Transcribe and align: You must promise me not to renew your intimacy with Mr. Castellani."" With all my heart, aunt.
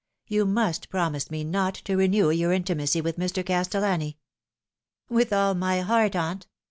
You 0.25 0.47
must 0.47 0.89
promise 0.89 1.29
me 1.29 1.43
not 1.43 1.75
to 1.75 1.95
renew 1.95 2.31
your 2.31 2.51
intimacy 2.53 3.01
with 3.01 3.19
Mr. 3.19 3.45
Castellani."" 3.45 4.17
With 5.09 5.31
all 5.31 5.53
my 5.53 5.81
heart, 5.81 6.15
aunt. 6.15 6.47